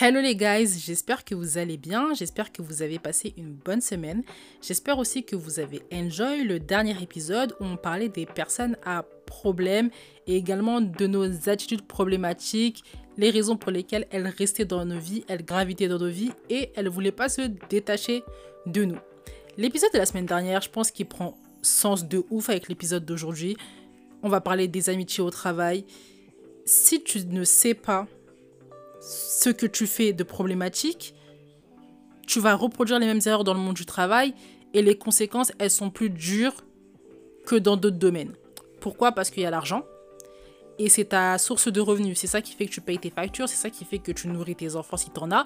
[0.00, 3.80] Hello les guys, j'espère que vous allez bien, j'espère que vous avez passé une bonne
[3.80, 4.22] semaine,
[4.62, 9.04] j'espère aussi que vous avez enjoy le dernier épisode où on parlait des personnes à
[9.26, 9.90] problème
[10.28, 12.84] et également de nos attitudes problématiques,
[13.16, 16.70] les raisons pour lesquelles elles restaient dans nos vies, elles gravitaient dans nos vies et
[16.76, 18.22] elles ne voulaient pas se détacher
[18.66, 18.98] de nous.
[19.56, 23.56] L'épisode de la semaine dernière, je pense qu'il prend sens de ouf avec l'épisode d'aujourd'hui.
[24.22, 25.84] On va parler des amitiés au travail.
[26.66, 28.06] Si tu ne sais pas
[29.00, 31.14] ce que tu fais de problématique,
[32.26, 34.34] tu vas reproduire les mêmes erreurs dans le monde du travail
[34.74, 36.64] et les conséquences, elles sont plus dures
[37.46, 38.34] que dans d'autres domaines.
[38.80, 39.12] Pourquoi?
[39.12, 39.84] Parce qu'il y a l'argent
[40.78, 42.18] et c'est ta source de revenus.
[42.18, 44.28] C'est ça qui fait que tu payes tes factures, c'est ça qui fait que tu
[44.28, 45.44] nourris tes enfants si tu en as.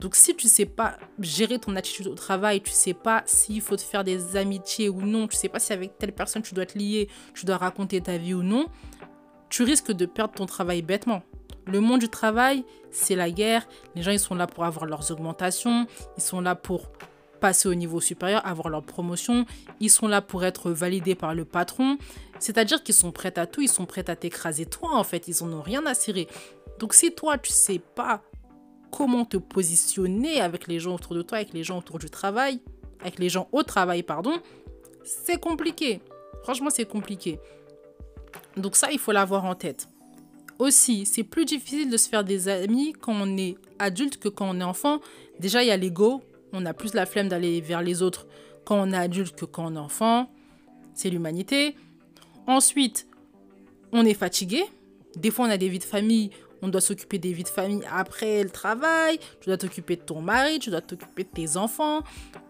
[0.00, 3.76] Donc si tu sais pas gérer ton attitude au travail, tu sais pas s'il faut
[3.76, 6.66] te faire des amitiés ou non, tu sais pas si avec telle personne tu dois
[6.66, 8.66] te lier, tu dois raconter ta vie ou non,
[9.54, 11.22] tu risques de perdre ton travail bêtement.
[11.68, 13.68] Le monde du travail, c'est la guerre.
[13.94, 15.86] Les gens, ils sont là pour avoir leurs augmentations.
[16.16, 16.90] Ils sont là pour
[17.38, 19.46] passer au niveau supérieur, avoir leur promotion.
[19.78, 21.98] Ils sont là pour être validés par le patron.
[22.40, 23.60] C'est-à-dire qu'ils sont prêts à tout.
[23.60, 25.28] Ils sont prêts à t'écraser toi, en fait.
[25.28, 26.26] Ils en ont rien à cirer.
[26.80, 28.22] Donc, si toi, tu sais pas
[28.90, 32.58] comment te positionner avec les gens autour de toi, avec les gens autour du travail,
[33.02, 34.32] avec les gens au travail, pardon,
[35.04, 36.00] c'est compliqué.
[36.42, 37.38] Franchement, c'est compliqué.
[38.56, 39.88] Donc ça, il faut l'avoir en tête.
[40.58, 44.48] Aussi, c'est plus difficile de se faire des amis quand on est adulte que quand
[44.48, 45.00] on est enfant.
[45.40, 46.22] Déjà, il y a l'ego.
[46.52, 48.26] On a plus la flemme d'aller vers les autres
[48.64, 50.30] quand on est adulte que quand on est enfant.
[50.94, 51.74] C'est l'humanité.
[52.46, 53.08] Ensuite,
[53.92, 54.62] on est fatigué.
[55.16, 56.30] Des fois, on a des vies de famille.
[56.62, 59.18] On doit s'occuper des vies de famille après le travail.
[59.40, 60.60] Tu dois t'occuper de ton mari.
[60.60, 62.02] Tu dois t'occuper de tes enfants.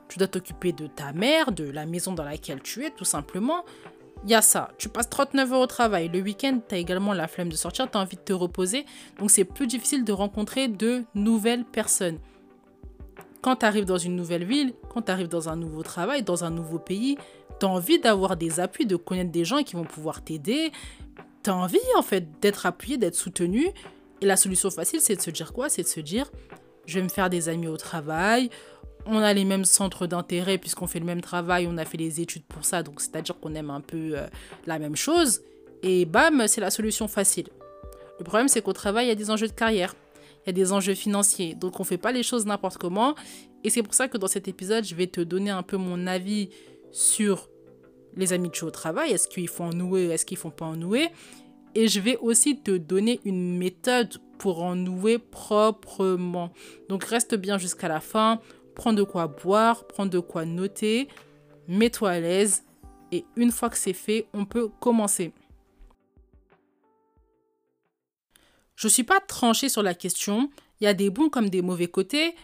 [0.08, 3.64] Tu dois t'occuper de ta mère, de la maison dans laquelle tu es, tout simplement.
[4.24, 4.70] Il y a ça.
[4.78, 6.08] Tu passes 39 heures au travail.
[6.08, 8.86] Le week-end, tu as également la flemme de sortir, tu as envie de te reposer.
[9.18, 12.18] Donc c'est plus difficile de rencontrer de nouvelles personnes.
[13.42, 16.44] Quand tu arrives dans une nouvelle ville, quand tu arrives dans un nouveau travail, dans
[16.44, 17.18] un nouveau pays,
[17.60, 20.72] tu as envie d'avoir des appuis, de connaître des gens qui vont pouvoir t'aider.
[21.42, 23.68] Tu as envie en fait d'être appuyé, d'être soutenu.
[24.22, 25.68] Et la solution facile, c'est de se dire quoi?
[25.68, 26.30] C'est de se dire,
[26.86, 28.48] je vais me faire des amis au travail,
[29.06, 32.20] on a les mêmes centres d'intérêt puisqu'on fait le même travail, on a fait les
[32.20, 34.26] études pour ça, donc c'est-à-dire qu'on aime un peu euh,
[34.66, 35.42] la même chose.
[35.82, 37.48] Et bam, c'est la solution facile.
[38.18, 39.94] Le problème, c'est qu'au travail, il y a des enjeux de carrière,
[40.44, 43.14] il y a des enjeux financiers, donc on ne fait pas les choses n'importe comment.
[43.64, 46.06] Et c'est pour ça que dans cet épisode, je vais te donner un peu mon
[46.06, 46.50] avis
[46.92, 47.48] sur
[48.16, 49.12] les amitiés au travail.
[49.12, 51.08] Est-ce qu'il faut en nouer, est-ce qu'il faut pas en nouer?
[51.74, 56.52] Et je vais aussi te donner une méthode pour en nouer proprement.
[56.88, 58.40] Donc reste bien jusqu'à la fin
[58.74, 61.08] prends de quoi boire, prends de quoi noter,
[61.68, 62.64] mets-toi à l'aise
[63.12, 65.32] et une fois que c'est fait, on peut commencer.
[68.76, 71.62] Je ne suis pas tranchée sur la question, il y a des bons comme des
[71.62, 72.34] mauvais côtés.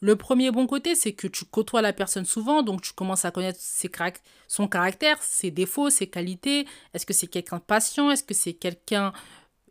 [0.00, 3.30] Le premier bon côté, c'est que tu côtoies la personne souvent, donc tu commences à
[3.30, 3.58] connaître
[4.46, 6.66] son caractère, ses défauts, ses qualités.
[6.94, 8.10] Est-ce que c'est quelqu'un patient?
[8.10, 9.12] Est-ce que c'est quelqu'un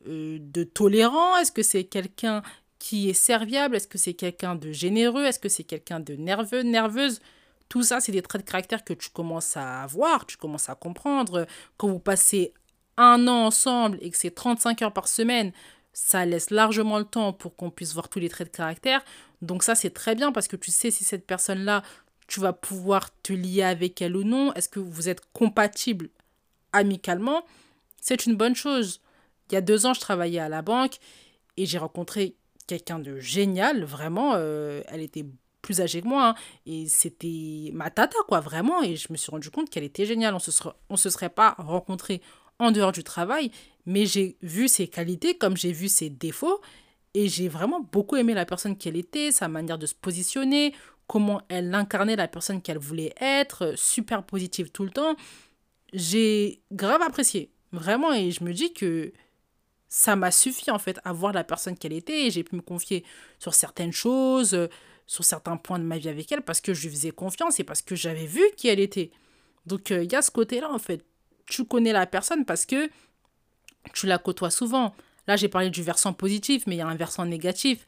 [0.07, 1.37] euh, de tolérant?
[1.37, 2.41] Est-ce que c'est quelqu'un
[2.79, 3.75] qui est serviable?
[3.75, 5.25] Est-ce que c'est quelqu'un de généreux?
[5.25, 7.19] Est-ce que c'est quelqu'un de nerveux, nerveuse?
[7.69, 10.75] Tout ça, c'est des traits de caractère que tu commences à avoir, tu commences à
[10.75, 11.47] comprendre.
[11.77, 12.53] Quand vous passez
[12.95, 15.51] un an ensemble et que c'est 35 heures par semaine,
[15.93, 19.03] ça laisse largement le temps pour qu'on puisse voir tous les traits de caractère.
[19.41, 21.83] Donc ça, c'est très bien parce que tu sais si cette personne-là,
[22.27, 24.53] tu vas pouvoir te lier avec elle ou non.
[24.53, 26.09] Est-ce que vous êtes compatible
[26.71, 27.45] amicalement?
[28.01, 29.01] C'est une bonne chose.
[29.49, 30.97] Il y a deux ans, je travaillais à la banque
[31.57, 32.35] et j'ai rencontré
[32.67, 34.33] quelqu'un de génial, vraiment.
[34.35, 35.25] Euh, elle était
[35.61, 36.29] plus âgée que moi.
[36.29, 36.35] Hein,
[36.65, 38.83] et c'était ma tata, quoi, vraiment.
[38.83, 40.35] Et je me suis rendu compte qu'elle était géniale.
[40.35, 42.21] On se serait, se serait pas rencontrés
[42.59, 43.51] en dehors du travail,
[43.85, 46.61] mais j'ai vu ses qualités comme j'ai vu ses défauts.
[47.13, 50.73] Et j'ai vraiment beaucoup aimé la personne qu'elle était, sa manière de se positionner,
[51.07, 55.15] comment elle incarnait la personne qu'elle voulait être, super positive tout le temps.
[55.93, 58.13] J'ai grave apprécié, vraiment.
[58.13, 59.13] Et je me dis que
[59.89, 63.05] ça m'a suffi en fait à voir la personne qu'elle était j'ai pu me confier
[63.39, 64.67] sur certaines choses, euh,
[65.05, 67.63] sur certains points de ma vie avec elle parce que je lui faisais confiance et
[67.63, 69.11] parce que j'avais vu qui elle était.
[69.65, 71.05] Donc euh, il y a ce côté-là en fait.
[71.45, 72.89] Tu connais la personne parce que
[73.93, 74.93] tu la côtoies souvent.
[75.27, 77.85] Là, j'ai parlé du versant positif, mais il y a un versant négatif.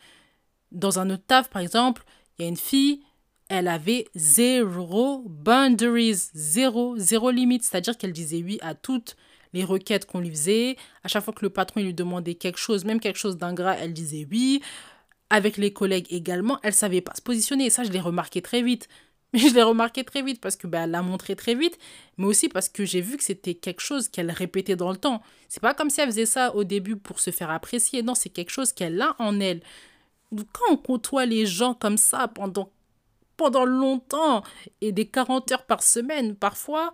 [0.71, 2.03] Dans un autre taf, par exemple,
[2.37, 3.01] il y a une fille,
[3.47, 7.63] elle avait zéro boundaries, zéro, zéro limite.
[7.63, 9.15] C'est-à-dire qu'elle disait oui à toutes
[9.53, 10.77] les requêtes qu'on lui faisait.
[11.03, 13.93] À chaque fois que le patron lui demandait quelque chose, même quelque chose d'ingrat, elle
[13.93, 14.61] disait oui.
[15.31, 17.65] Avec les collègues également, elle savait pas se positionner.
[17.65, 18.87] Et ça, je l'ai remarqué très vite.
[19.33, 21.77] Mais je l'ai remarqué très vite parce que ben, elle l'a montré très vite,
[22.17, 25.21] mais aussi parce que j'ai vu que c'était quelque chose qu'elle répétait dans le temps.
[25.49, 28.01] C'est pas comme si elle faisait ça au début pour se faire apprécier.
[28.01, 29.61] Non, c'est quelque chose qu'elle a en elle.
[30.31, 32.71] quand on côtoie les gens comme ça pendant,
[33.37, 34.43] pendant longtemps
[34.81, 36.91] et des 40 heures par semaine, parfois,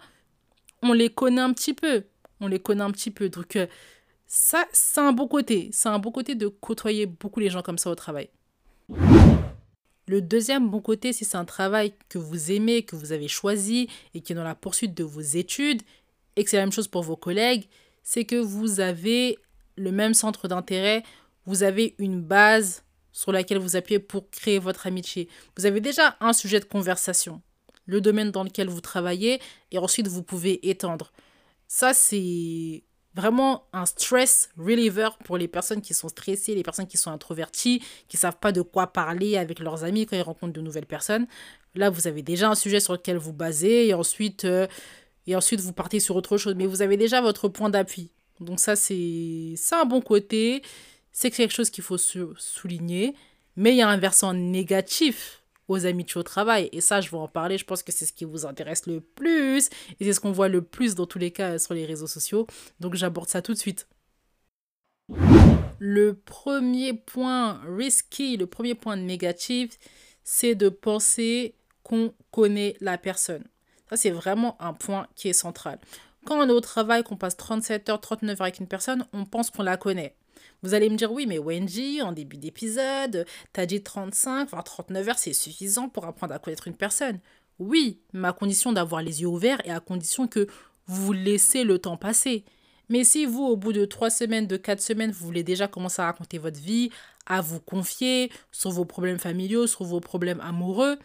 [0.81, 2.04] on les connaît un petit peu.
[2.40, 3.30] On les connaît un petit peu.
[3.30, 3.68] Donc, euh,
[4.28, 5.70] ça, c'est un beau côté.
[5.72, 8.30] C'est un beau côté de côtoyer beaucoup les gens comme ça au travail.
[10.08, 13.90] Le deuxième bon côté, si c'est un travail que vous aimez, que vous avez choisi
[14.14, 15.82] et qui est dans la poursuite de vos études,
[16.36, 17.66] et que c'est la même chose pour vos collègues,
[18.04, 19.40] c'est que vous avez
[19.78, 21.04] le même centre d'intérêt,
[21.46, 25.28] vous avez une base sur laquelle vous appuyez pour créer votre amitié.
[25.58, 27.42] Vous avez déjà un sujet de conversation,
[27.86, 29.42] le domaine dans lequel vous travaillez,
[29.72, 31.12] et ensuite vous pouvez étendre.
[31.67, 32.83] Ça, c'est
[33.15, 37.81] vraiment un stress reliever pour les personnes qui sont stressées, les personnes qui sont introverties,
[38.07, 41.25] qui savent pas de quoi parler avec leurs amis quand ils rencontrent de nouvelles personnes.
[41.75, 44.67] Là, vous avez déjà un sujet sur lequel vous basez et ensuite, euh,
[45.27, 46.56] et ensuite vous partez sur autre chose.
[46.56, 48.12] Mais vous avez déjà votre point d'appui.
[48.41, 50.62] Donc ça, c'est un bon côté.
[51.12, 53.15] C'est quelque chose qu'il faut souligner.
[53.56, 56.69] Mais il y a un versant négatif aux amitiés au travail.
[56.71, 57.57] Et ça, je vais en parler.
[57.57, 59.69] Je pense que c'est ce qui vous intéresse le plus.
[60.00, 62.47] Et c'est ce qu'on voit le plus dans tous les cas sur les réseaux sociaux.
[62.79, 63.88] Donc j'aborde ça tout de suite.
[65.79, 69.77] Le premier point risky, le premier point négatif,
[70.23, 73.44] c'est de penser qu'on connaît la personne.
[73.89, 75.79] Ça, c'est vraiment un point qui est central.
[76.25, 79.25] Quand on est au travail, qu'on passe 37 heures, 39 heures avec une personne, on
[79.25, 80.15] pense qu'on la connaît.
[80.65, 85.09] Vous allez me dire, oui, mais Wendy, en début d'épisode, t'as dit 35, voire 39
[85.09, 87.19] heures, c'est suffisant pour apprendre à connaître une personne.
[87.59, 90.47] Oui, mais à condition d'avoir les yeux ouverts et à condition que
[90.88, 92.45] vous laissez le temps passer.
[92.89, 96.01] Mais si vous, au bout de 3 semaines, de 4 semaines, vous voulez déjà commencer
[96.01, 96.89] à raconter votre vie,
[97.27, 100.97] à vous confier sur vos problèmes familiaux, sur vos problèmes amoureux,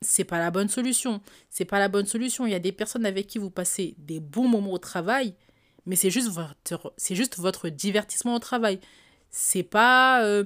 [0.00, 1.20] c'est pas la bonne solution.
[1.50, 2.46] C'est pas la bonne solution.
[2.46, 5.34] Il y a des personnes avec qui vous passez des bons moments au travail,
[5.86, 8.80] mais c'est juste votre, juste votre divertissement au travail.
[9.30, 10.44] C'est pas, euh,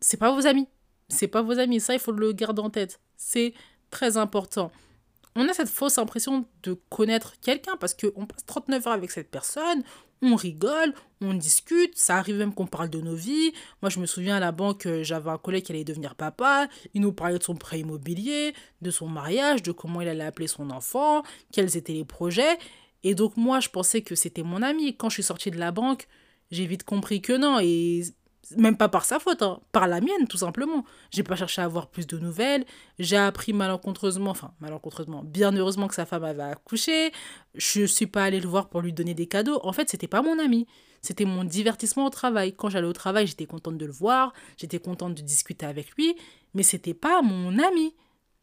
[0.00, 0.68] c'est pas vos amis.
[1.08, 1.80] C'est pas vos amis.
[1.80, 3.00] Ça, il faut le garder en tête.
[3.16, 3.54] C'est
[3.90, 4.70] très important.
[5.36, 9.30] On a cette fausse impression de connaître quelqu'un parce qu'on passe 39 heures avec cette
[9.30, 9.82] personne,
[10.22, 13.52] on rigole, on discute, ça arrive même qu'on parle de nos vies.
[13.82, 16.68] Moi, je me souviens à la banque, euh, j'avais un collègue qui allait devenir papa,
[16.94, 20.46] il nous parlait de son prêt immobilier, de son mariage, de comment il allait appeler
[20.46, 21.22] son enfant,
[21.52, 22.58] quels étaient les projets.
[23.04, 24.96] Et donc moi, je pensais que c'était mon ami.
[24.96, 26.08] Quand je suis sortie de la banque,
[26.50, 27.60] j'ai vite compris que non.
[27.60, 28.02] Et
[28.56, 30.84] même pas par sa faute, hein, par la mienne, tout simplement.
[31.10, 32.64] J'ai pas cherché à avoir plus de nouvelles.
[32.98, 37.12] J'ai appris malencontreusement, enfin malencontreusement, bien heureusement que sa femme avait accouché.
[37.54, 39.60] Je suis pas allée le voir pour lui donner des cadeaux.
[39.62, 40.66] En fait, c'était pas mon ami.
[41.02, 42.54] C'était mon divertissement au travail.
[42.54, 46.16] Quand j'allais au travail, j'étais contente de le voir, j'étais contente de discuter avec lui,
[46.54, 47.94] mais c'était pas mon ami.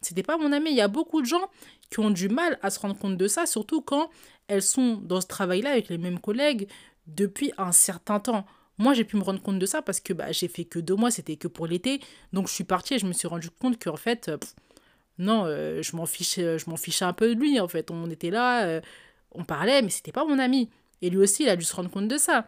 [0.02, 0.70] C'était pas mon ami.
[0.70, 1.50] Il y a beaucoup de gens
[1.90, 4.10] qui ont du mal à se rendre compte de ça, surtout quand
[4.52, 6.68] elles sont dans ce travail-là avec les mêmes collègues
[7.08, 8.46] depuis un certain temps.
[8.78, 10.96] Moi, j'ai pu me rendre compte de ça parce que bah, j'ai fait que deux
[10.96, 12.02] mois, c'était que pour l'été.
[12.34, 14.38] Donc, je suis partie et je me suis rendu compte qu'en fait, euh,
[15.18, 17.62] non, euh, je m'en fichais, je m'en fichais un peu de lui.
[17.62, 18.82] En fait, on était là, euh,
[19.32, 20.70] on parlait, mais c'était pas mon ami.
[21.02, 22.46] Et lui aussi, il a dû se rendre compte de ça.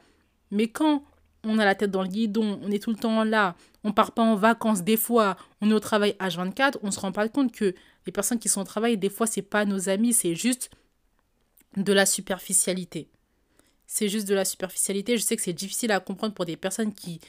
[0.52, 1.06] Mais quand
[1.46, 3.56] on a la tête dans le guidon, on est tout le temps là,
[3.86, 7.14] on part pas en vacances des fois, on est au travail H24, on se rend
[7.14, 7.74] pas compte que
[8.06, 10.70] les personnes qui sont au travail, des fois, c'est pas nos amis, c'est juste
[11.78, 13.10] de la superficialité.
[13.88, 15.18] C'est juste de la superficialité.
[15.18, 17.20] Je sais que c'est difficile à comprendre pour des personnes qui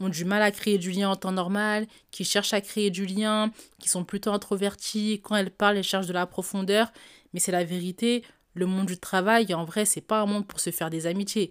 [0.00, 3.06] ont du mal à créer du lien en temps normal, qui cherchent à créer du
[3.06, 5.20] lien, qui sont plutôt introverties.
[5.22, 6.92] Quand elles parlent, elles cherchent de la profondeur.
[7.32, 8.24] Mais c'est la vérité.
[8.54, 11.50] Le monde du travail, en vrai, c'est pas un monde pour se faire des amitiés.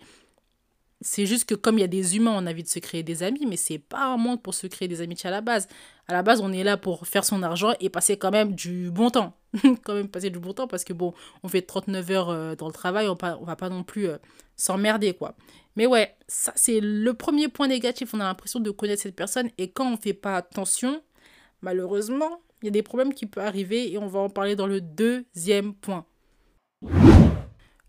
[1.01, 3.03] C'est juste que comme il y a des humains, on a envie de se créer
[3.03, 5.67] des amis, mais c'est pas un monde pour se créer des amitiés à la base.
[6.07, 8.89] À la base, on est là pour faire son argent et passer quand même du
[8.89, 9.38] bon temps.
[9.83, 12.67] quand même passer du bon temps parce que bon, on fait 39 heures euh, dans
[12.67, 14.17] le travail, on, ne va pas non plus euh,
[14.55, 15.36] s'emmerder quoi.
[15.75, 18.13] Mais ouais, ça c'est le premier point négatif.
[18.13, 21.01] On a l'impression de connaître cette personne et quand on fait pas attention,
[21.62, 24.67] malheureusement, il y a des problèmes qui peuvent arriver et on va en parler dans
[24.67, 26.05] le deuxième point.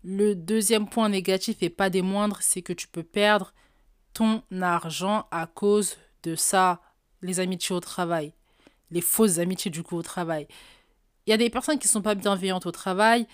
[0.03, 3.53] Le deuxième point négatif et pas des moindres, c'est que tu peux perdre
[4.13, 6.81] ton argent à cause de ça,
[7.21, 8.33] les amitiés au travail,
[8.91, 10.47] les fausses amitiés du coup au travail.
[11.25, 13.27] Il y a des personnes qui sont pas bienveillantes au travail.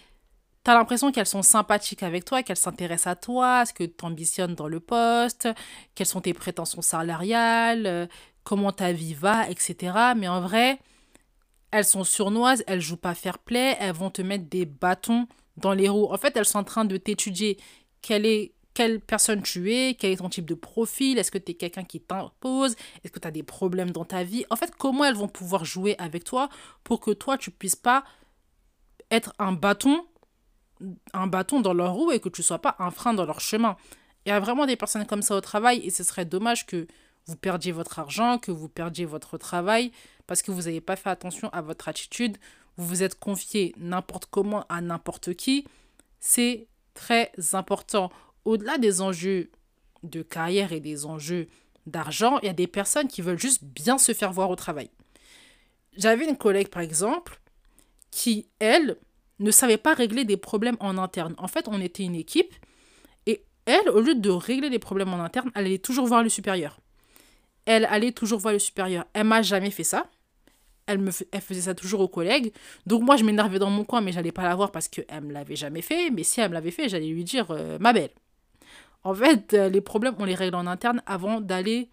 [0.64, 4.06] Tu as l'impression qu'elles sont sympathiques avec toi, qu'elles s'intéressent à toi, ce que tu
[4.06, 5.50] ambitionnes dans le poste,
[5.96, 8.08] quelles sont tes prétentions salariales, euh,
[8.44, 10.14] comment ta vie va, etc.
[10.16, 10.80] Mais en vrai,
[11.72, 15.74] elles sont surnoises, elles jouent pas fair play, elles vont te mettre des bâtons dans
[15.74, 16.12] les roues.
[16.12, 17.58] En fait, elles sont en train de t'étudier
[18.02, 21.52] quelle est quelle personne tu es, quel est ton type de profil, est-ce que tu
[21.52, 24.44] es quelqu'un qui t'impose, est-ce que tu as des problèmes dans ta vie.
[24.50, 26.50] En fait, comment elles vont pouvoir jouer avec toi
[26.84, 28.04] pour que toi, tu puisses pas
[29.12, 30.04] être un bâton,
[31.14, 33.78] un bâton dans leur roue et que tu sois pas un frein dans leur chemin.
[34.26, 36.88] Il y a vraiment des personnes comme ça au travail et ce serait dommage que
[37.28, 39.92] vous perdiez votre argent, que vous perdiez votre travail,
[40.26, 42.40] parce que vous n'avez pas fait attention à votre attitude,
[42.78, 45.68] vous vous êtes confié n'importe comment à n'importe qui,
[46.20, 48.12] c'est très important.
[48.46, 49.50] Au-delà des enjeux
[50.04, 51.48] de carrière et des enjeux
[51.86, 54.90] d'argent, il y a des personnes qui veulent juste bien se faire voir au travail.
[55.98, 57.40] J'avais une collègue, par exemple,
[58.12, 58.98] qui, elle,
[59.40, 61.34] ne savait pas régler des problèmes en interne.
[61.38, 62.54] En fait, on était une équipe
[63.26, 66.30] et elle, au lieu de régler les problèmes en interne, elle allait toujours voir le
[66.30, 66.80] supérieur.
[67.66, 69.06] Elle allait toujours voir le supérieur.
[69.14, 70.06] Elle m'a jamais fait ça.
[70.88, 71.10] Elle,
[71.42, 72.52] faisait ça toujours aux collègues.
[72.86, 75.32] Donc moi, je m'énervais dans mon coin, mais j'allais pas la voir parce qu'elle me
[75.32, 76.10] l'avait jamais fait.
[76.10, 78.10] Mais si elle me l'avait fait, j'allais lui dire, euh, ma belle.
[79.04, 81.90] En fait, euh, les problèmes, on les règle en interne avant d'aller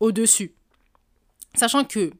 [0.00, 0.54] au-dessus.
[1.54, 2.12] Sachant que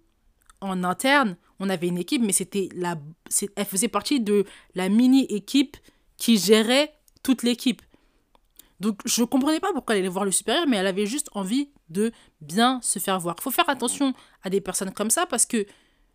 [0.60, 2.96] en interne, on avait une équipe, mais c'était la,
[3.56, 4.44] elle faisait partie de
[4.74, 5.76] la mini-équipe
[6.16, 7.82] qui gérait toute l'équipe.
[8.80, 11.28] Donc je ne comprenais pas pourquoi elle allait voir le supérieur, mais elle avait juste
[11.32, 13.36] envie de bien se faire voir.
[13.38, 15.66] Il faut faire attention à des personnes comme ça parce que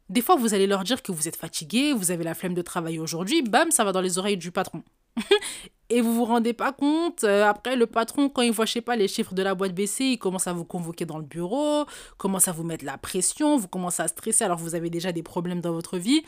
[0.09, 2.61] des fois vous allez leur dire que vous êtes fatigué, vous avez la flemme de
[2.61, 4.83] travailler aujourd'hui, bam, ça va dans les oreilles du patron.
[5.89, 8.81] et vous vous rendez pas compte, euh, après le patron, quand il voit, je sais
[8.81, 11.85] pas, les chiffres de la boîte baisser, il commence à vous convoquer dans le bureau,
[12.17, 15.11] commence à vous mettre la pression, vous commencez à stresser alors que vous avez déjà
[15.11, 16.21] des problèmes dans votre vie.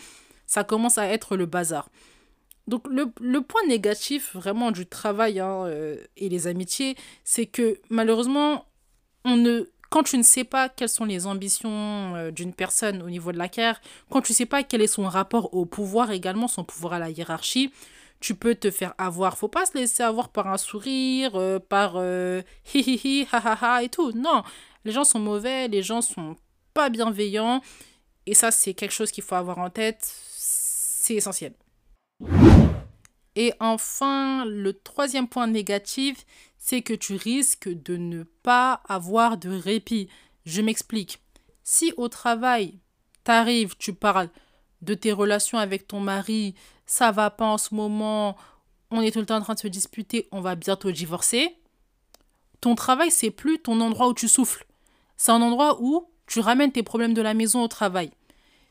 [0.47, 1.89] Ça commence à être le bazar.
[2.67, 8.65] Donc le, point négatif vraiment du travail hein, euh, et les amitiés, c'est que malheureusement,
[9.25, 13.09] on ne, quand tu ne sais pas quelles sont les ambitions euh, d'une personne au
[13.09, 16.11] niveau de la carrière, quand tu ne sais pas quel est son rapport au pouvoir
[16.11, 17.71] également, son pouvoir à la hiérarchie,
[18.21, 19.37] tu peux te faire avoir.
[19.37, 21.95] Faut pas se laisser avoir par un sourire, euh, par
[22.73, 24.11] hi hi hi, ha ha ha et tout.
[24.13, 24.43] Non,
[24.85, 26.37] les gens sont mauvais, les gens sont
[26.73, 27.61] pas bienveillants.
[28.25, 29.99] Et ça, c'est quelque chose qu'il faut avoir en tête.
[30.01, 31.53] C'est essentiel.
[33.35, 36.25] Et enfin, le troisième point négatif,
[36.57, 40.09] c'est que tu risques de ne pas avoir de répit.
[40.45, 41.19] Je m'explique.
[41.63, 42.79] Si au travail,
[43.23, 44.29] t'arrives, tu parles
[44.81, 48.35] de tes relations avec ton mari, ça va pas en ce moment,
[48.89, 51.55] on est tout le temps en train de se disputer, on va bientôt divorcer.
[52.59, 54.65] Ton travail, c'est plus ton endroit où tu souffles.
[55.17, 58.11] C'est un endroit où tu ramènes tes problèmes de la maison au travail.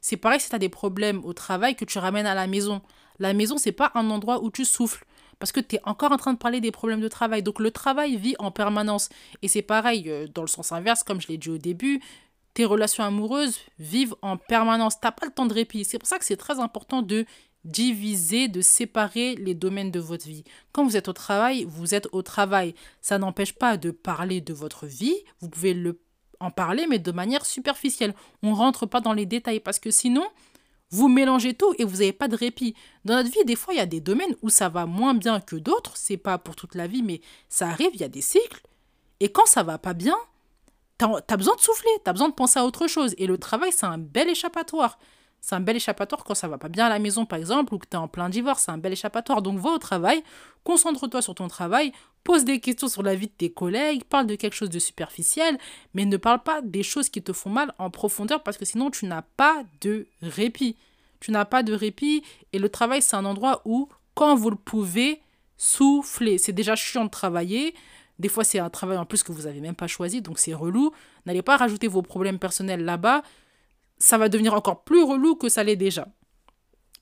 [0.00, 2.83] C'est pareil si tu as des problèmes au travail que tu ramènes à la maison.
[3.19, 5.05] La maison, c'est pas un endroit où tu souffles
[5.38, 7.43] parce que tu es encore en train de parler des problèmes de travail.
[7.43, 9.09] Donc le travail vit en permanence.
[9.43, 12.00] Et c'est pareil euh, dans le sens inverse, comme je l'ai dit au début,
[12.54, 15.00] tes relations amoureuses vivent en permanence.
[15.00, 15.85] Tu n'as pas le temps de répit.
[15.85, 17.25] C'est pour ça que c'est très important de
[17.64, 20.45] diviser, de séparer les domaines de votre vie.
[20.73, 22.75] Quand vous êtes au travail, vous êtes au travail.
[23.02, 25.16] Ça n'empêche pas de parler de votre vie.
[25.40, 26.00] Vous pouvez le,
[26.40, 28.14] en parler, mais de manière superficielle.
[28.42, 30.26] On ne rentre pas dans les détails parce que sinon,
[30.90, 32.75] vous mélangez tout et vous n'avez pas de répit.
[33.04, 35.40] Dans notre vie, des fois, il y a des domaines où ça va moins bien
[35.40, 35.97] que d'autres.
[35.97, 38.62] C'est pas pour toute la vie, mais ça arrive, il y a des cycles.
[39.21, 40.16] Et quand ça va pas bien,
[41.07, 43.14] tu as, besoin de souffler, tu as besoin de penser à autre chose.
[43.19, 44.99] Et le travail, c'est un bel échappatoire.
[45.40, 47.78] C'est un bel échappatoire quand ça va pas bien à la maison, par exemple, ou
[47.78, 48.64] que tu es en plein divorce.
[48.64, 49.40] C'est un bel échappatoire.
[49.40, 50.23] Donc, va au travail,
[50.64, 51.92] concentre-toi sur ton travail,
[52.25, 55.59] pose des questions sur la vie de tes collègues, parle de quelque chose de superficiel,
[55.95, 58.90] mais ne parle pas des choses qui te font mal en profondeur parce que sinon,
[58.90, 60.76] tu n'as pas de répit.
[61.21, 62.23] Tu n'as pas de répit.
[62.52, 65.23] Et le travail, c'est un endroit où, quand vous le pouvez,
[65.57, 66.38] souffler.
[66.38, 67.75] C'est déjà chiant de travailler.
[68.21, 70.53] Des fois, c'est un travail en plus que vous n'avez même pas choisi, donc c'est
[70.53, 70.93] relou.
[71.25, 73.23] N'allez pas rajouter vos problèmes personnels là-bas.
[73.97, 76.07] Ça va devenir encore plus relou que ça l'est déjà.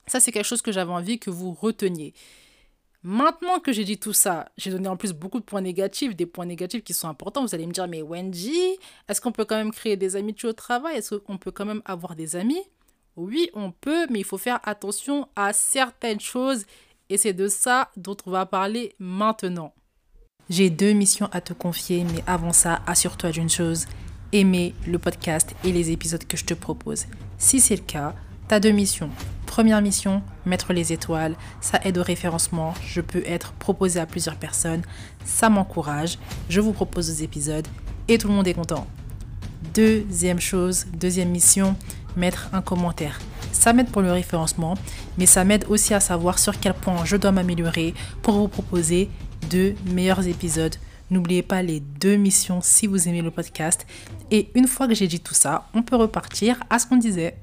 [0.06, 2.14] Ça, c'est quelque chose que j'avais envie que vous reteniez.
[3.02, 6.26] Maintenant que j'ai dit tout ça, j'ai donné en plus beaucoup de points négatifs, des
[6.26, 7.42] points négatifs qui sont importants.
[7.42, 8.76] Vous allez me dire, mais Wendy,
[9.08, 10.98] est-ce qu'on peut quand même créer des amitiés au travail?
[10.98, 12.62] Est-ce qu'on peut quand même avoir des amis?
[13.16, 16.64] Oui, on peut, mais il faut faire attention à certaines choses.
[17.08, 19.74] Et c'est de ça dont on va parler maintenant.
[20.50, 23.84] J'ai deux missions à te confier, mais avant ça, assure-toi d'une chose,
[24.32, 27.04] aimer le podcast et les épisodes que je te propose.
[27.36, 28.14] Si c'est le cas,
[28.48, 29.10] tu as deux missions.
[29.44, 34.36] Première mission, mettre les étoiles, ça aide au référencement, je peux être proposé à plusieurs
[34.36, 34.80] personnes,
[35.22, 37.68] ça m'encourage, je vous propose des épisodes
[38.08, 38.86] et tout le monde est content.
[39.74, 41.76] Deuxième chose, deuxième mission,
[42.16, 43.20] mettre un commentaire.
[43.52, 44.78] Ça m'aide pour le référencement,
[45.18, 49.10] mais ça m'aide aussi à savoir sur quel point je dois m'améliorer pour vous proposer
[49.50, 50.74] de meilleurs épisodes.
[51.10, 53.86] N'oubliez pas les deux missions si vous aimez le podcast.
[54.30, 57.38] Et une fois que j'ai dit tout ça, on peut repartir à ce qu'on disait.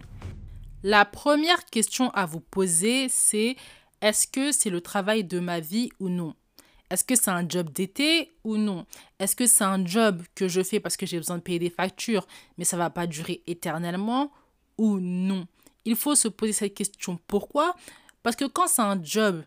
[0.84, 3.56] La première question à vous poser, c'est
[4.02, 6.36] est-ce que c'est le travail de ma vie ou non?
[6.92, 8.86] Est-ce que c'est un job d'été ou non?
[9.18, 11.72] Est-ce que c'est un job que je fais parce que j'ai besoin de payer des
[11.72, 12.28] factures,
[12.60, 14.32] mais ça va pas durer éternellement
[14.78, 15.48] ou non?
[15.86, 17.20] Il faut se poser cette question.
[17.26, 17.76] Pourquoi?
[18.22, 19.44] Parce que quand c'est un job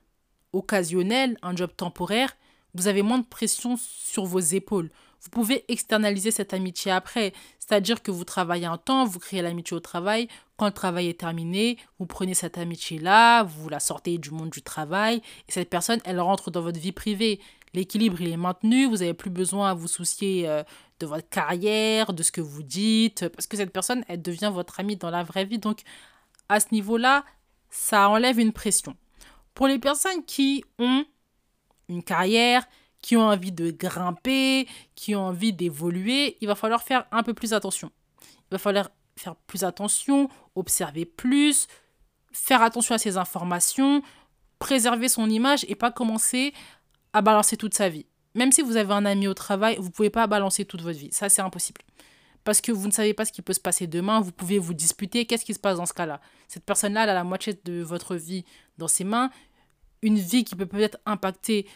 [0.52, 2.36] occasionnel, un job temporaire,
[2.74, 4.90] vous avez moins de pression sur vos épaules.
[5.20, 7.32] vous pouvez externaliser cette amitié après.
[7.58, 10.28] C'est-à-dire que vous travaillez un temps, vous créez l'amitié au travail.
[10.56, 14.62] Quand le travail est terminé, vous prenez cette amitié-là, vous la sortez du monde du
[14.62, 15.20] travail.
[15.48, 17.40] Et cette personne, elle rentre dans votre vie privée.
[17.74, 18.86] L'équilibre, il est maintenu.
[18.86, 20.62] Vous n'avez plus besoin à vous soucier euh,
[21.00, 23.28] de votre carrière, de ce que vous dites.
[23.28, 25.58] Parce que cette personne, elle devient votre amie dans la vraie vie.
[25.58, 25.80] Donc,
[26.48, 27.24] à ce niveau-là,
[27.70, 28.96] ça enlève une pression.
[29.58, 31.04] Pour les personnes qui ont
[31.88, 32.64] une carrière,
[33.02, 37.34] qui ont envie de grimper, qui ont envie d'évoluer, il va falloir faire un peu
[37.34, 37.90] plus attention.
[38.22, 41.66] Il va falloir faire plus attention, observer plus,
[42.30, 44.00] faire attention à ses informations,
[44.60, 46.54] préserver son image et pas commencer
[47.12, 48.06] à balancer toute sa vie.
[48.36, 51.00] Même si vous avez un ami au travail, vous ne pouvez pas balancer toute votre
[51.00, 51.10] vie.
[51.10, 51.80] Ça, c'est impossible.
[52.44, 54.72] Parce que vous ne savez pas ce qui peut se passer demain, vous pouvez vous
[54.72, 55.26] disputer.
[55.26, 56.20] Qu'est-ce qui se passe dans ce cas-là?
[56.46, 58.44] Cette personne-là, elle a la moitié de votre vie
[58.78, 59.30] dans ses mains.
[60.02, 61.66] Une vie qui peut peut-être impacter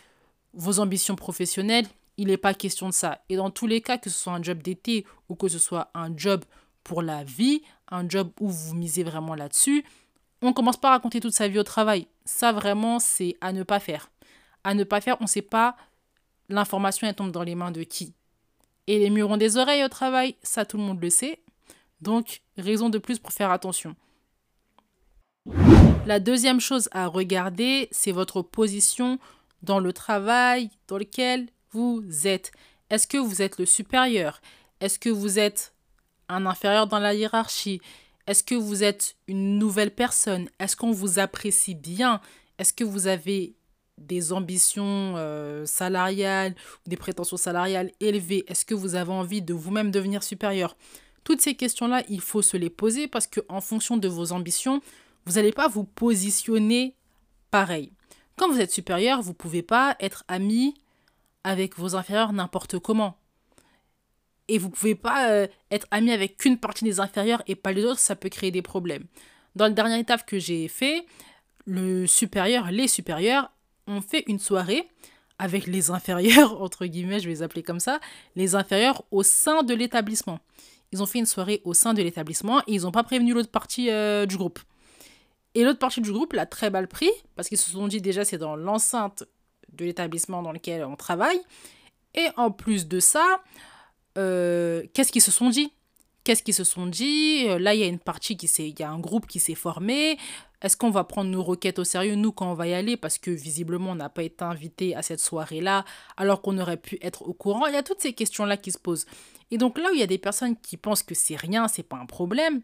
[0.54, 1.86] vos ambitions professionnelles,
[2.16, 3.22] il n'est pas question de ça.
[3.28, 5.90] Et dans tous les cas, que ce soit un job d'été ou que ce soit
[5.94, 6.44] un job
[6.84, 9.84] pour la vie, un job où vous misez vraiment là-dessus,
[10.42, 12.06] on ne commence pas à raconter toute sa vie au travail.
[12.24, 14.10] Ça, vraiment, c'est à ne pas faire.
[14.64, 15.76] À ne pas faire, on ne sait pas
[16.48, 18.14] l'information, elle tombe dans les mains de qui.
[18.86, 21.40] Et les murs ont des oreilles au travail, ça, tout le monde le sait.
[22.00, 23.94] Donc, raison de plus pour faire attention.
[26.04, 29.20] La deuxième chose à regarder, c'est votre position
[29.62, 32.50] dans le travail dans lequel vous êtes.
[32.90, 34.40] Est-ce que vous êtes le supérieur?
[34.80, 35.72] Est-ce que vous êtes
[36.28, 37.80] un inférieur dans la hiérarchie?
[38.26, 40.48] Est-ce que vous êtes une nouvelle personne?
[40.58, 42.20] Est-ce qu'on vous apprécie bien?
[42.58, 43.54] Est-ce que vous avez
[43.96, 48.44] des ambitions euh, salariales ou des prétentions salariales élevées?
[48.48, 50.76] Est-ce que vous avez envie de vous-même devenir supérieur?
[51.22, 54.82] Toutes ces questions-là, il faut se les poser parce qu'en fonction de vos ambitions,
[55.26, 56.96] vous n'allez pas vous positionner
[57.50, 57.92] pareil.
[58.36, 60.74] Quand vous êtes supérieur, vous ne pouvez pas être ami
[61.44, 63.18] avec vos inférieurs n'importe comment.
[64.48, 67.72] Et vous ne pouvez pas euh, être ami avec qu'une partie des inférieurs et pas
[67.72, 69.04] les autres, ça peut créer des problèmes.
[69.54, 71.04] Dans le dernier étape que j'ai fait,
[71.64, 73.50] le supérieur, les supérieurs
[73.86, 74.88] ont fait une soirée
[75.38, 78.00] avec les inférieurs, entre guillemets, je vais les appeler comme ça,
[78.36, 80.40] les inférieurs au sein de l'établissement.
[80.92, 83.50] Ils ont fait une soirée au sein de l'établissement et ils n'ont pas prévenu l'autre
[83.50, 84.58] partie euh, du groupe.
[85.54, 88.24] Et l'autre partie du groupe l'a très mal pris, parce qu'ils se sont dit déjà
[88.24, 89.24] c'est dans l'enceinte
[89.72, 91.40] de l'établissement dans lequel on travaille.
[92.14, 93.42] Et en plus de ça,
[94.18, 95.72] euh, qu'est-ce qu'ils se sont dit?
[96.24, 97.46] Qu'est-ce qu'ils se sont dit?
[97.48, 99.40] Euh, Là, il y a une partie qui s'est, il y a un groupe qui
[99.40, 100.18] s'est formé.
[100.60, 103.18] Est-ce qu'on va prendre nos requêtes au sérieux, nous, quand on va y aller Parce
[103.18, 105.84] que visiblement, on n'a pas été invité à cette soirée-là,
[106.16, 107.66] alors qu'on aurait pu être au courant.
[107.66, 109.06] Il y a toutes ces questions-là qui se posent.
[109.50, 111.82] Et donc là où il y a des personnes qui pensent que c'est rien, c'est
[111.82, 112.62] pas un problème,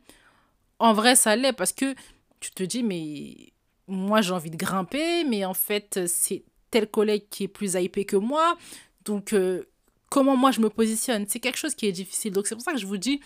[0.78, 1.94] en vrai, ça l'est parce que
[2.40, 3.52] tu te dis, mais
[3.86, 8.04] moi j'ai envie de grimper, mais en fait c'est tel collègue qui est plus hypé
[8.04, 8.56] que moi.
[9.04, 9.64] Donc euh,
[10.10, 11.26] comment moi je me positionne?
[11.28, 12.32] C'est quelque chose qui est difficile.
[12.32, 13.20] Donc c'est pour ça que je vous dis,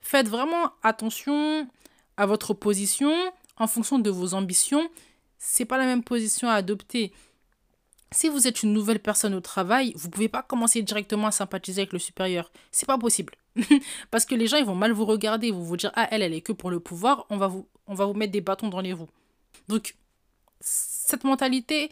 [0.00, 1.68] faites vraiment attention
[2.16, 3.12] à votre position
[3.56, 4.88] en fonction de vos ambitions.
[5.38, 7.12] C'est pas la même position à adopter.
[8.12, 11.82] Si vous êtes une nouvelle personne au travail, vous pouvez pas commencer directement à sympathiser
[11.82, 12.52] avec le supérieur.
[12.70, 13.34] C'est pas possible.
[14.10, 16.22] Parce que les gens, ils vont mal vous regarder, ils vont vous dire Ah, elle,
[16.22, 18.68] elle est que pour le pouvoir, on va vous, on va vous mettre des bâtons
[18.68, 19.10] dans les roues.
[19.68, 19.96] Donc,
[20.60, 21.90] cette mentalité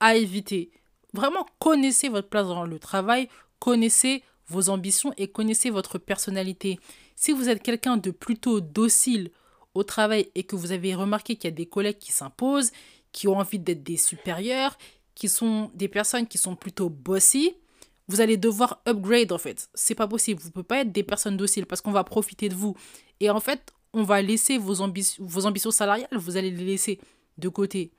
[0.00, 0.70] à éviter.
[1.12, 3.28] Vraiment, connaissez votre place dans le travail,
[3.58, 6.78] connaissez vos ambitions et connaissez votre personnalité.
[7.14, 9.30] Si vous êtes quelqu'un de plutôt docile
[9.74, 12.72] au travail et que vous avez remarqué qu'il y a des collègues qui s'imposent,
[13.12, 14.76] qui ont envie d'être des supérieurs,
[15.14, 17.54] qui sont des personnes qui sont plutôt bossy,
[18.08, 19.68] vous allez devoir upgrade en fait.
[19.74, 20.40] C'est pas possible.
[20.40, 22.76] Vous ne pouvez pas être des personnes dociles parce qu'on va profiter de vous.
[23.20, 27.00] Et en fait, on va laisser vos, ambitions, vos ambitions salariales, vous allez les laisser
[27.38, 27.92] de côté.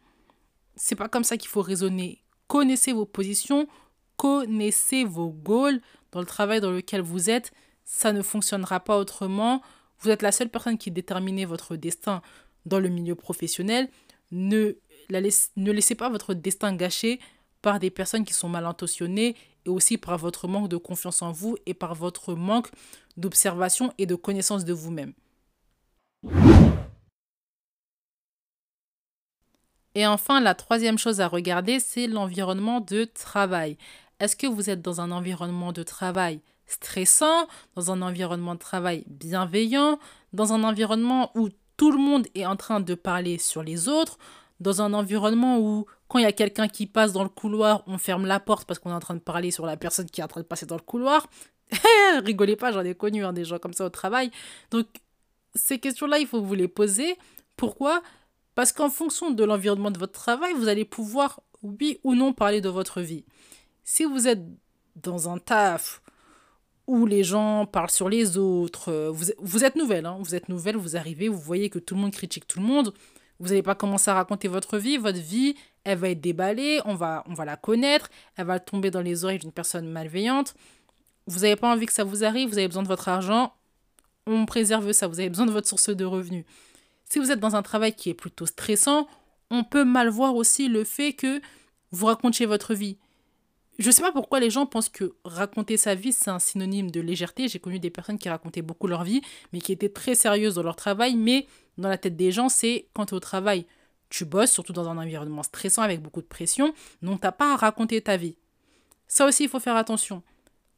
[0.75, 2.23] C'est pas comme ça qu'il faut raisonner.
[2.47, 3.67] Connaissez vos positions,
[4.15, 5.81] connaissez vos goals
[6.11, 7.51] dans le travail dans lequel vous êtes.
[7.83, 9.63] Ça ne fonctionnera pas autrement.
[9.99, 12.21] Vous êtes la seule personne qui détermine votre destin
[12.67, 13.89] dans le milieu professionnel.
[14.29, 14.77] Ne,
[15.09, 17.19] ne laissez pas votre destin gâché
[17.63, 21.31] par des personnes qui sont mal intentionnées et aussi par votre manque de confiance en
[21.31, 22.69] vous et par votre manque
[23.17, 25.13] d'observation et de connaissance de vous-même.
[29.95, 33.77] Et enfin, la troisième chose à regarder, c'est l'environnement de travail.
[34.19, 39.05] Est-ce que vous êtes dans un environnement de travail stressant, dans un environnement de travail
[39.07, 39.97] bienveillant,
[40.33, 44.19] dans un environnement où tout le monde est en train de parler sur les autres,
[44.59, 47.97] dans un environnement où quand il y a quelqu'un qui passe dans le couloir, on
[47.97, 50.23] ferme la porte parce qu'on est en train de parler sur la personne qui est
[50.23, 51.27] en train de passer dans le couloir?
[52.23, 54.31] Rigolez pas, j'en ai connu hein, des gens comme ça au travail.
[54.71, 54.85] Donc
[55.57, 57.17] ces questions-là, il faut vous les poser.
[57.55, 58.01] Pourquoi?
[58.55, 62.61] Parce qu'en fonction de l'environnement de votre travail, vous allez pouvoir, oui ou non, parler
[62.61, 63.25] de votre vie.
[63.83, 64.41] Si vous êtes
[64.95, 66.01] dans un taf
[66.87, 68.91] où les gens parlent sur les autres.
[68.91, 71.95] Euh, vous, vous êtes nouvelle, hein, vous êtes nouvelle, vous arrivez, vous voyez que tout
[71.95, 72.93] le monde critique tout le monde.
[73.39, 74.97] Vous n'allez pas commencer à raconter votre vie.
[74.97, 78.89] Votre vie, elle va être déballée, on va, on va la connaître, elle va tomber
[78.89, 80.55] dans les oreilles d'une personne malveillante.
[81.27, 83.53] Vous n'avez pas envie que ça vous arrive, vous avez besoin de votre argent,
[84.27, 86.45] on préserve ça, vous avez besoin de votre source de revenus.
[87.09, 89.07] Si vous êtes dans un travail qui est plutôt stressant,
[89.49, 91.41] on peut mal voir aussi le fait que
[91.91, 92.97] vous racontiez votre vie.
[93.79, 96.89] Je ne sais pas pourquoi les gens pensent que raconter sa vie, c'est un synonyme
[96.89, 97.47] de légèreté.
[97.47, 99.21] J'ai connu des personnes qui racontaient beaucoup leur vie,
[99.53, 101.15] mais qui étaient très sérieuses dans leur travail.
[101.15, 103.67] Mais dans la tête des gens, c'est quand au travail,
[104.09, 107.53] tu bosses, surtout dans un environnement stressant avec beaucoup de pression, donc tu n'as pas
[107.53, 108.37] à raconter ta vie.
[109.07, 110.23] Ça aussi, il faut faire attention.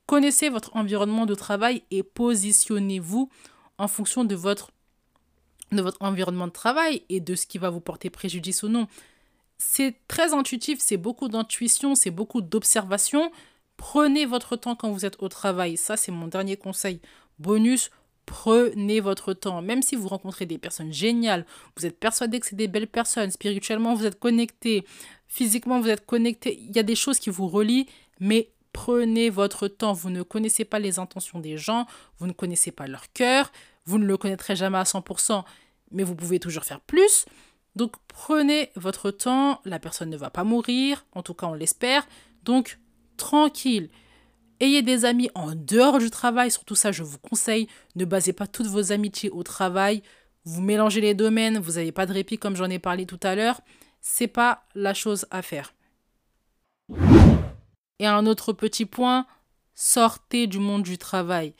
[0.09, 3.29] Connaissez votre environnement de travail et positionnez-vous
[3.77, 4.71] en fonction de votre,
[5.71, 8.87] de votre environnement de travail et de ce qui va vous porter préjudice ou non
[9.59, 13.31] c'est très intuitif, c'est beaucoup d'intuition, c'est beaucoup d'observation.
[13.77, 15.77] Prenez votre temps quand vous êtes au travail.
[15.77, 17.01] Ça, c'est mon dernier conseil.
[17.37, 17.91] Bonus,
[18.25, 19.61] prenez votre temps.
[19.61, 21.45] Même si vous rencontrez des personnes géniales,
[21.77, 24.85] vous êtes persuadé que c'est des belles personnes, spirituellement, vous êtes connecté,
[25.27, 26.57] physiquement, vous êtes connecté.
[26.57, 27.85] Il y a des choses qui vous relient,
[28.19, 29.93] mais prenez votre temps.
[29.93, 31.85] Vous ne connaissez pas les intentions des gens,
[32.17, 33.51] vous ne connaissez pas leur cœur,
[33.85, 35.43] vous ne le connaîtrez jamais à 100%,
[35.91, 37.25] mais vous pouvez toujours faire plus.
[37.75, 42.07] Donc prenez votre temps, la personne ne va pas mourir, en tout cas on l'espère.
[42.43, 42.79] Donc
[43.17, 43.89] tranquille.
[44.59, 48.47] Ayez des amis en dehors du travail, surtout ça je vous conseille, ne basez pas
[48.47, 50.03] toutes vos amitiés au travail.
[50.43, 53.35] Vous mélangez les domaines, vous n'avez pas de répit comme j'en ai parlé tout à
[53.35, 53.61] l'heure,
[54.01, 55.73] c'est pas la chose à faire.
[57.99, 59.25] Et un autre petit point,
[59.75, 61.53] sortez du monde du travail.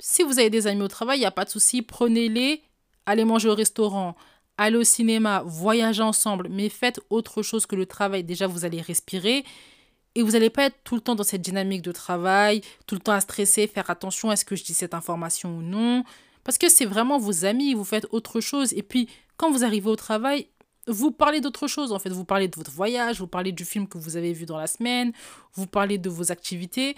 [0.00, 2.62] Si vous avez des amis au travail, il n'y a pas de souci, prenez-les,
[3.06, 4.16] allez manger au restaurant,
[4.56, 8.24] allez au cinéma, voyagez ensemble, mais faites autre chose que le travail.
[8.24, 9.44] Déjà, vous allez respirer
[10.14, 13.00] et vous n'allez pas être tout le temps dans cette dynamique de travail, tout le
[13.00, 16.04] temps à stresser, faire attention à ce que je dis cette information ou non.
[16.44, 18.72] Parce que c'est vraiment vos amis, vous faites autre chose.
[18.72, 20.48] Et puis, quand vous arrivez au travail,
[20.90, 21.92] vous parlez d'autre chose.
[21.92, 24.46] En fait, vous parlez de votre voyage, vous parlez du film que vous avez vu
[24.46, 25.12] dans la semaine,
[25.54, 26.96] vous parlez de vos activités.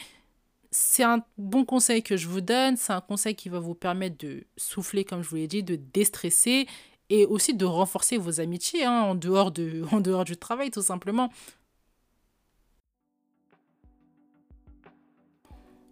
[0.70, 2.76] C'est un bon conseil que je vous donne.
[2.76, 5.76] C'est un conseil qui va vous permettre de souffler, comme je vous l'ai dit, de
[5.76, 6.66] déstresser
[7.10, 10.82] et aussi de renforcer vos amitiés hein, en, dehors de, en dehors du travail tout
[10.82, 11.30] simplement.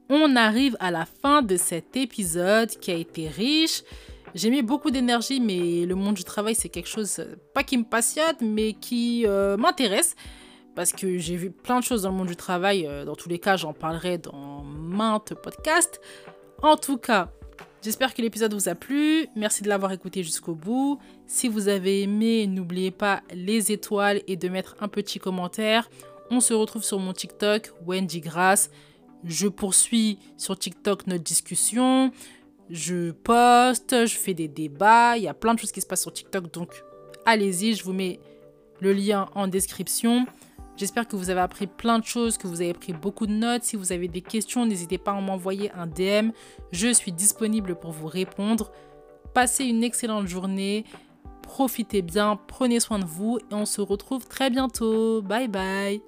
[0.08, 3.82] On arrive à la fin de cet épisode qui a été riche.
[4.34, 7.76] J'ai mis beaucoup d'énergie, mais le monde du travail, c'est quelque chose, euh, pas qui
[7.76, 10.14] me passionne, mais qui euh, m'intéresse.
[10.76, 12.86] Parce que j'ai vu plein de choses dans le monde du travail.
[12.86, 16.00] Euh, dans tous les cas, j'en parlerai dans maintes podcasts.
[16.62, 17.30] En tout cas,
[17.82, 19.26] J'espère que l'épisode vous a plu.
[19.34, 20.98] Merci de l'avoir écouté jusqu'au bout.
[21.26, 25.88] Si vous avez aimé, n'oubliez pas les étoiles et de mettre un petit commentaire.
[26.30, 28.70] On se retrouve sur mon TikTok, Wendy Grass.
[29.24, 32.12] Je poursuis sur TikTok notre discussion.
[32.70, 35.16] Je poste, je fais des débats.
[35.16, 36.52] Il y a plein de choses qui se passent sur TikTok.
[36.52, 36.82] Donc,
[37.26, 38.20] allez-y, je vous mets
[38.80, 40.26] le lien en description.
[40.76, 43.64] J'espère que vous avez appris plein de choses, que vous avez pris beaucoup de notes.
[43.64, 46.30] Si vous avez des questions, n'hésitez pas à m'envoyer un DM.
[46.72, 48.70] Je suis disponible pour vous répondre.
[49.34, 50.84] Passez une excellente journée.
[51.42, 55.20] Profitez bien, prenez soin de vous et on se retrouve très bientôt.
[55.20, 56.00] Bye bye